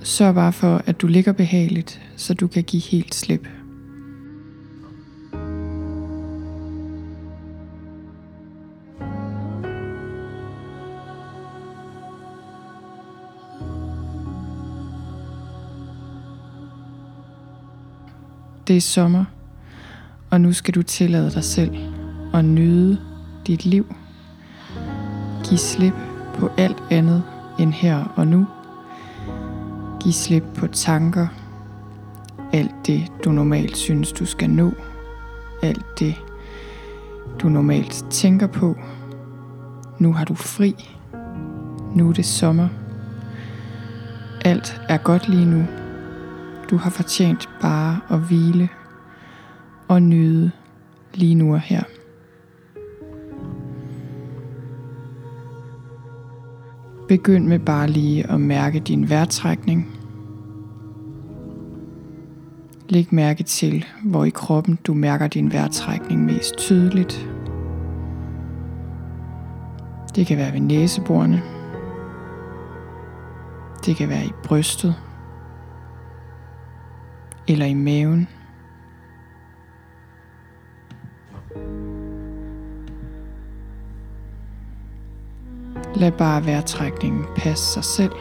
[0.04, 3.48] Sørg bare for, at du ligger behageligt, så du kan give helt slip.
[18.68, 19.26] Det er sommer,
[20.32, 21.78] og nu skal du tillade dig selv
[22.34, 23.00] at nyde
[23.48, 23.96] dit liv.
[25.44, 25.94] Giv slip
[26.36, 27.24] på alt andet
[27.60, 28.48] end her og nu.
[30.04, 31.28] Giv slip på tanker,
[32.54, 34.72] alt det du normalt synes du skal nå,
[35.64, 36.16] alt det
[37.40, 38.76] du normalt tænker på.
[40.00, 40.96] Nu har du fri.
[41.96, 42.68] Nu er det sommer.
[44.46, 45.66] Alt er godt lige nu.
[46.70, 48.70] Du har fortjent bare at hvile
[49.90, 50.52] og nyde
[51.14, 51.84] lige nu og her.
[57.08, 59.88] Begynd med bare lige at mærke din vejrtrækning.
[62.90, 67.30] Læg mærke til, hvor i kroppen du mærker din vejrtrækning mest tydeligt.
[70.16, 71.42] Det kan være ved næseborene.
[73.86, 74.96] Det kan være i brystet
[77.48, 78.28] eller i maven.
[86.00, 88.12] Lad bare vejrtrækningen passe sig selv.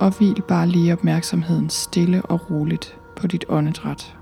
[0.00, 4.16] Og hvil bare lige opmærksomheden stille og roligt på dit åndedræt.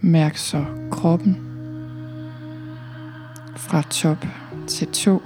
[0.00, 1.45] Mærk så kroppen
[3.66, 4.26] fra top
[4.66, 5.22] til to.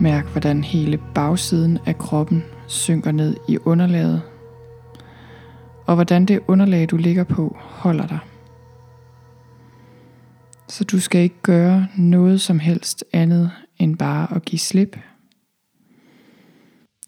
[0.00, 4.22] Mærk, hvordan hele bagsiden af kroppen synker ned i underlaget,
[5.86, 8.18] og hvordan det underlag, du ligger på, holder dig.
[10.68, 14.96] Så du skal ikke gøre noget som helst andet end bare at give slip.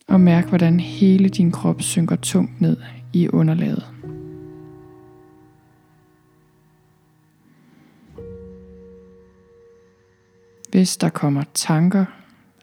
[0.08, 2.76] Og mærk, hvordan hele din krop synker tungt ned
[3.12, 3.99] i underlaget.
[10.70, 12.04] Hvis der kommer tanker,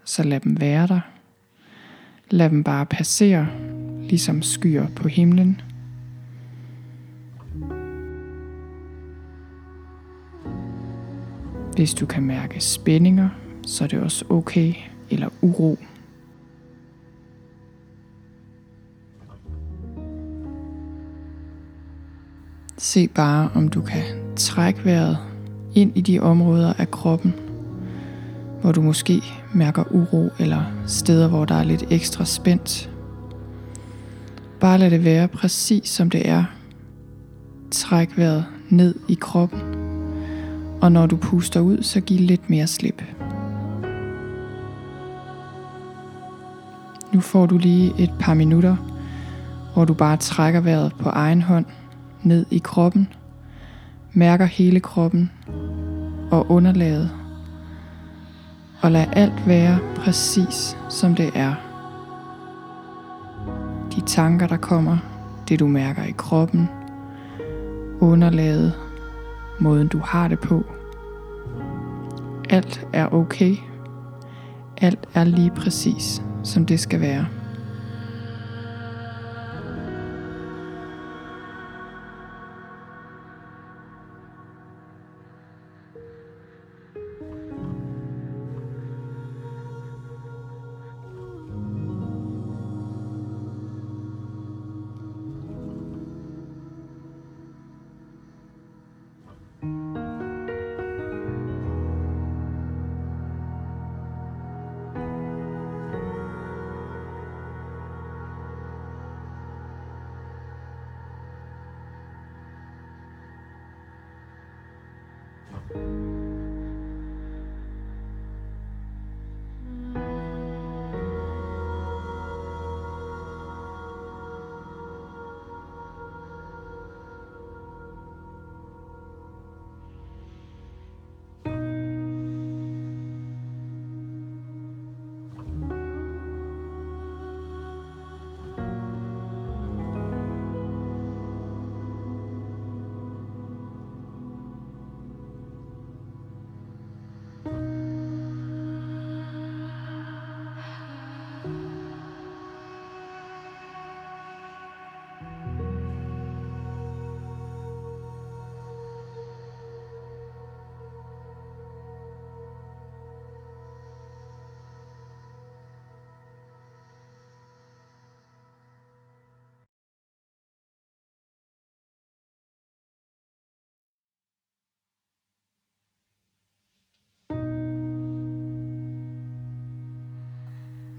[0.03, 0.99] så lad dem være der.
[2.29, 3.47] Lad dem bare passere,
[4.01, 5.61] ligesom skyer på himlen.
[11.75, 13.29] Hvis du kan mærke spændinger,
[13.65, 14.73] så er det også okay,
[15.09, 15.77] eller uro.
[22.77, 24.03] Se bare, om du kan
[24.35, 25.17] trække vejret
[25.75, 27.46] ind i de områder af kroppen,
[28.61, 29.21] hvor du måske
[29.53, 32.89] mærker uro eller steder, hvor der er lidt ekstra spændt.
[34.59, 36.43] Bare lad det være præcis som det er.
[37.71, 39.61] Træk vejret ned i kroppen,
[40.81, 43.03] og når du puster ud, så giv lidt mere slip.
[47.13, 48.75] Nu får du lige et par minutter,
[49.73, 51.65] hvor du bare trækker vejret på egen hånd
[52.23, 53.07] ned i kroppen,
[54.13, 55.31] mærker hele kroppen
[56.31, 57.09] og underlaget
[58.81, 61.53] og lad alt være præcis som det er.
[63.95, 64.97] De tanker, der kommer,
[65.49, 66.69] det du mærker i kroppen,
[67.99, 68.73] underlaget,
[69.59, 70.63] måden du har det på.
[72.49, 73.55] Alt er okay.
[74.77, 77.25] Alt er lige præcis, som det skal være.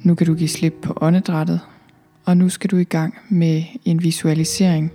[0.08, 1.60] Nu kan du give slip på åndedrættet,
[2.24, 4.92] og nu skal du i gang med en visualisering,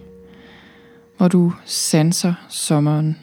[1.17, 3.17] hvor du sanser sommeren.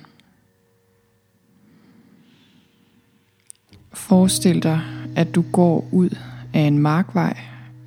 [3.93, 4.81] Forestil dig,
[5.17, 6.11] at du går ud
[6.55, 7.37] af en markvej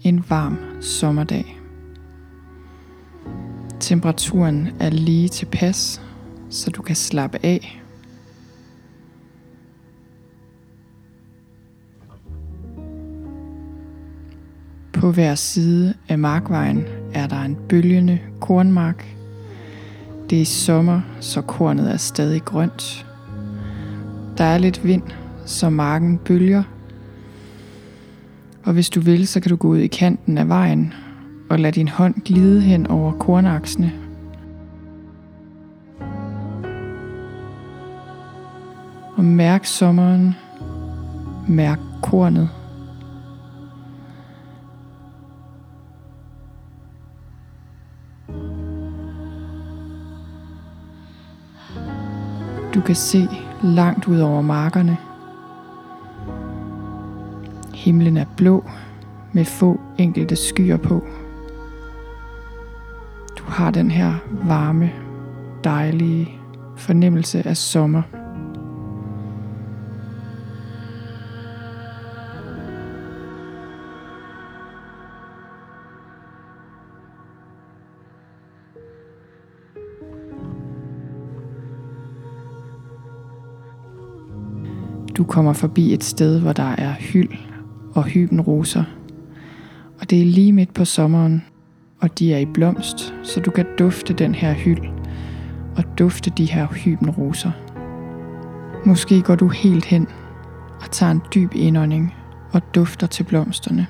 [0.02, 1.60] en varm sommerdag.
[3.80, 6.02] Temperaturen er lige tilpas,
[6.50, 7.83] så du kan slappe af.
[15.04, 19.06] På hver side af markvejen er der en bølgende kornmark.
[20.30, 23.06] Det er sommer, så kornet er stadig grønt.
[24.38, 25.02] Der er lidt vind,
[25.46, 26.64] så marken bølger.
[28.64, 30.94] Og hvis du vil, så kan du gå ud i kanten af vejen
[31.50, 33.92] og lade din hånd glide hen over kornaksene.
[39.16, 40.36] Og mærk sommeren.
[41.48, 42.50] Mærk kornet.
[52.86, 53.28] Kan se
[53.64, 54.98] langt ud over markerne.
[57.74, 58.64] Himlen er blå
[59.34, 61.04] med få enkelte skyer på.
[63.38, 64.92] Du har den her varme,
[65.64, 66.30] dejlige
[66.78, 68.02] fornemmelse af sommer.
[85.34, 87.30] Kommer forbi et sted, hvor der er hyld
[87.94, 88.84] og hybenroser.
[90.02, 91.46] Og det er lige midt på sommeren,
[92.00, 94.82] og de er i blomst, så du kan dufte den her hyld
[95.78, 97.52] og dufte de her hybenroser.
[98.86, 100.08] Måske går du helt hen
[100.82, 102.14] og tager en dyb indånding
[102.52, 103.88] og dufter til blomsterne.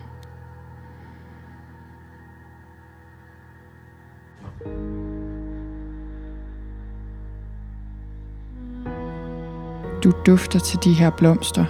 [10.03, 11.65] Du dufter til de her blomster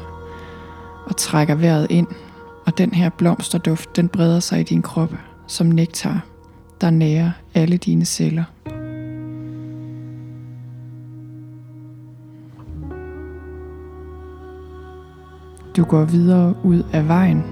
[1.06, 2.08] og trækker vejret ind,
[2.66, 5.14] og den her blomsterduft, den breder sig i din krop
[5.48, 6.26] som nektar,
[6.82, 8.44] der nærer alle dine celler.
[15.78, 17.44] Du går videre ud af vejen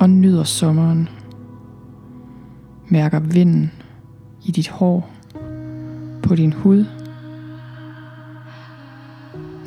[0.00, 1.08] og nyder sommeren.
[2.88, 3.72] Mærker vinden
[4.44, 5.10] i dit hår,
[6.22, 7.01] på din hud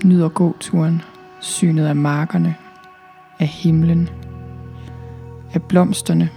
[0.06, 1.02] nyder gåturen,
[1.39, 2.56] synet af markerne,
[3.39, 4.10] af himlen,
[5.54, 6.30] af blomsterne.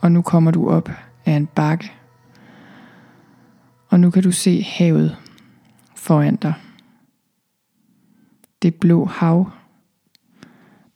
[0.00, 0.90] Og nu kommer du op
[1.26, 1.92] af en bakke,
[3.88, 5.16] og nu kan du se havet
[5.94, 6.54] foran dig.
[8.62, 9.50] Det blå hav,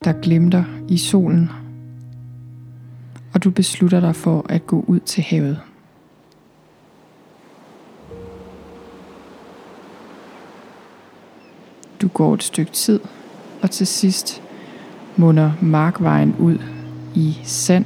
[0.05, 1.51] der glimter i solen,
[3.35, 5.61] og du beslutter dig for at gå ud til havet.
[12.21, 13.01] Du går et stykke tid,
[13.63, 14.43] og til sidst
[15.17, 16.59] munder markvejen ud
[17.15, 17.85] i sand.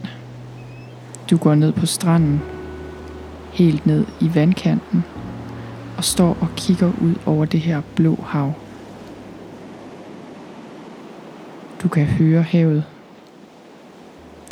[1.31, 2.43] Du går ned på stranden,
[3.53, 5.05] helt ned i vandkanten,
[5.97, 8.53] og står og kigger ud over det her blå hav.
[11.83, 12.85] Du kan høre havet.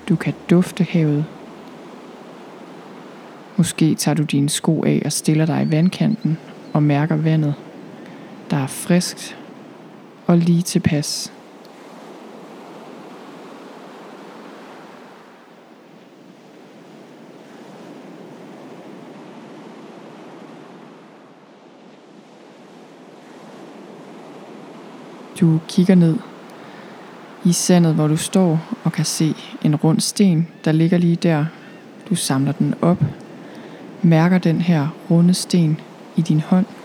[0.09, 1.25] Du kan dufte havet.
[3.57, 6.39] Måske tager du dine sko af og stiller dig i vandkanten
[6.72, 7.55] og mærker vandet,
[8.51, 9.41] der er friskt
[10.33, 11.33] og lige tilpas.
[25.41, 26.16] Du kigger ned
[27.45, 31.47] i sandet, hvor du står og kan se en rund sten, der ligger lige der.
[32.11, 33.05] Du samler den op,
[34.03, 35.80] mærker den her runde sten
[36.16, 36.66] i din hånd–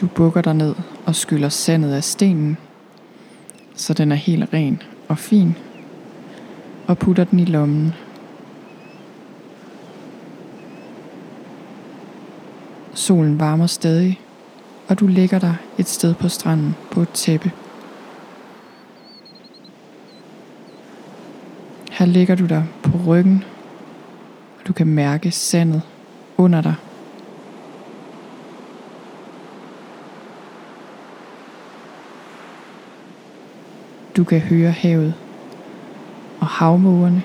[0.00, 0.74] Du bukker dig ned
[1.06, 2.56] og skyller sandet af stenen,
[3.74, 5.56] så den er helt ren og fin,
[6.86, 7.94] og putter den i lommen.
[12.94, 14.20] Solen varmer stadig,
[14.88, 17.52] og du ligger der et sted på stranden på et tæppe.
[21.90, 23.44] Her ligger du der på ryggen,
[24.60, 25.82] og du kan mærke sandet
[26.36, 26.74] under dig.
[34.16, 35.14] Du kan høre havet
[36.40, 37.22] og havmågerne.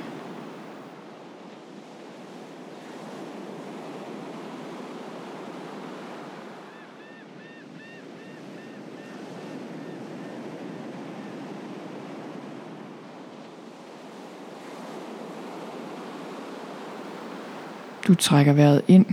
[18.08, 19.06] Du trækker vejret ind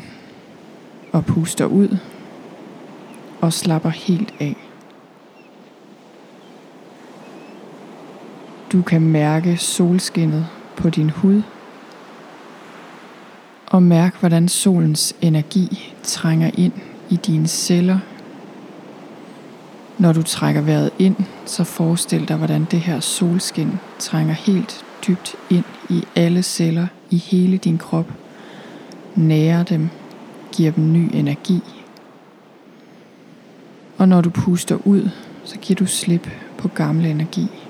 [1.12, 1.96] og puster ud
[3.40, 4.65] og slapper helt af.
[8.76, 10.46] Du kan mærke solskinnet
[10.76, 11.42] på din hud
[13.66, 16.72] og mærk hvordan solens energi trænger ind
[17.10, 17.98] i dine celler.
[19.98, 21.16] Når du trækker vejret ind,
[21.46, 27.16] så forestil dig, hvordan det her solskin trænger helt dybt ind i alle celler i
[27.16, 28.12] hele din krop.
[29.14, 29.88] Nærer dem,
[30.52, 31.60] giver dem ny energi.
[33.98, 35.10] Og når du puster ud,
[35.44, 37.65] så giver du slip på gammel energi.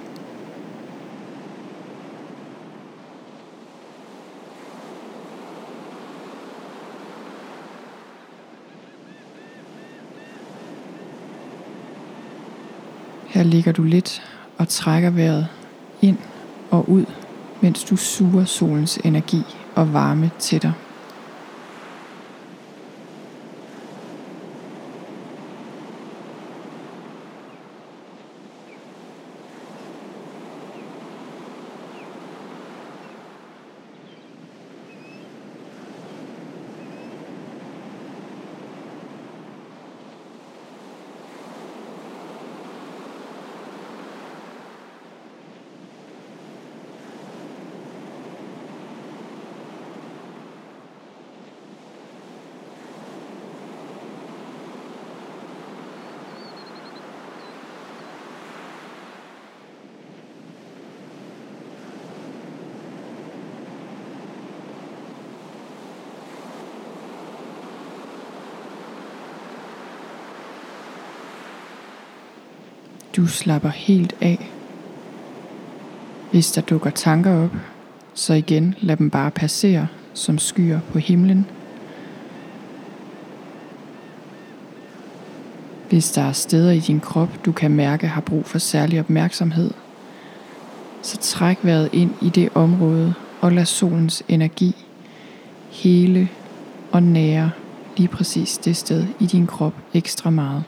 [13.28, 14.22] Her ligger du lidt
[14.58, 15.46] og trækker vejret
[16.02, 16.18] ind
[16.70, 17.04] og ud,
[17.60, 19.42] mens du suger solens energi
[19.74, 20.72] og varme til dig.
[73.16, 74.50] Du slapper helt af.
[76.30, 77.56] Hvis der dukker tanker op,
[78.14, 81.46] så igen lad dem bare passere som skyer på himlen.
[85.88, 89.70] Hvis der er steder i din krop, du kan mærke har brug for særlig opmærksomhed,
[91.02, 94.74] så træk vejret ind i det område og lad solens energi
[95.70, 96.28] hele
[96.92, 97.50] og nære
[97.96, 100.64] lige præcis det sted i din krop ekstra meget.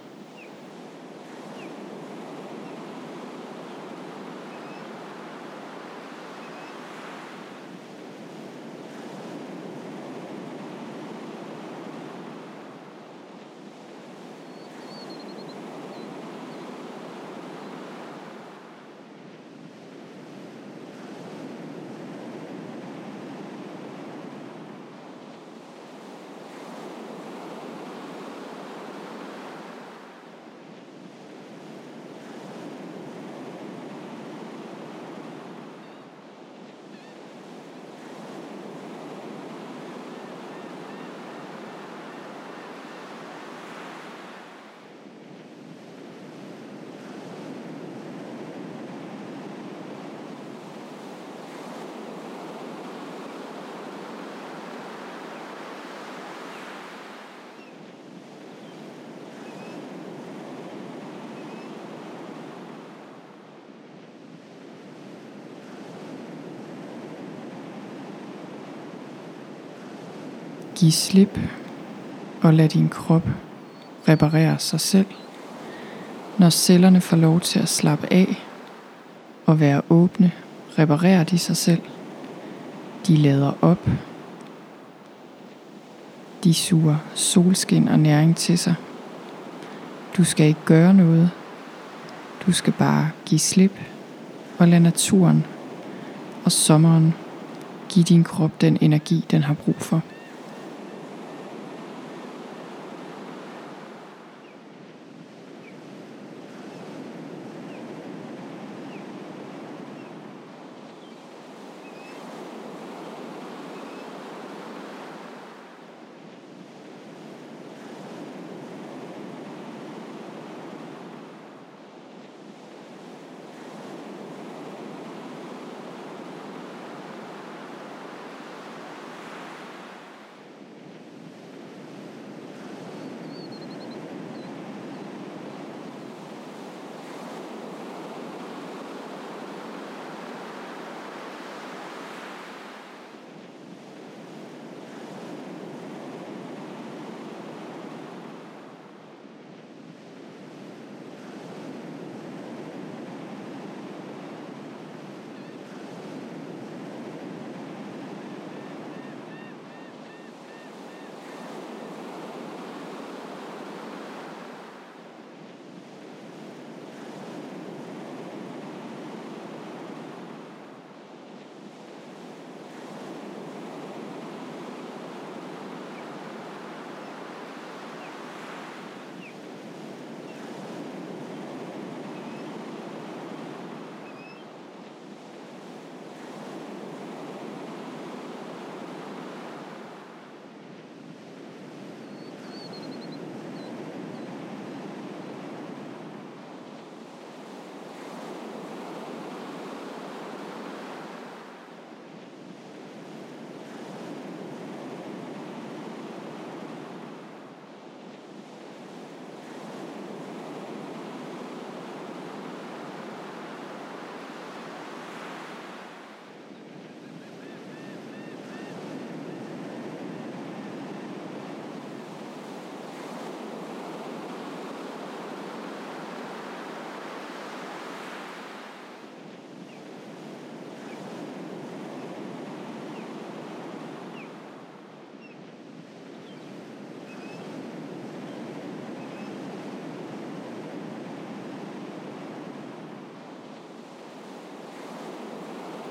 [70.79, 71.41] Giv slip
[72.43, 73.29] og lad din krop
[74.09, 75.07] reparere sig selv.
[76.39, 78.47] Når cellerne får lov til at slappe af
[79.47, 80.33] og være åbne,
[80.79, 81.81] reparerer de sig selv.
[83.07, 83.89] De lader op.
[86.45, 88.74] De suger solskin og næring til sig.
[90.16, 91.31] Du skal ikke gøre noget.
[92.47, 93.81] Du skal bare give slip
[94.59, 95.47] og lade naturen
[96.45, 97.14] og sommeren
[97.89, 100.03] give din krop den energi, den har brug for.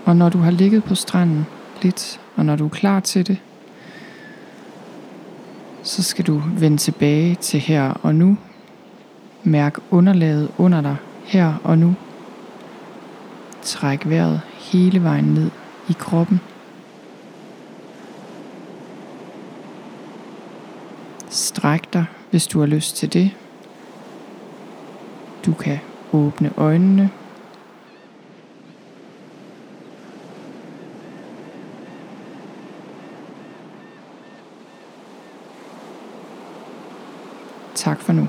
[0.07, 1.45] Og når du har ligget på stranden
[1.81, 3.37] lidt, og når du er klar til det,
[5.83, 8.37] så skal du vende tilbage til her og nu.
[9.43, 10.95] Mærk underlaget under dig
[11.25, 11.95] her og nu.
[13.61, 15.51] Træk vejret hele vejen ned
[15.89, 16.41] i kroppen.
[21.29, 23.31] Stræk dig, hvis du har lyst til det.
[25.45, 25.79] Du kan
[26.13, 27.09] åbne øjnene.
[37.77, 38.27] Tak for nu.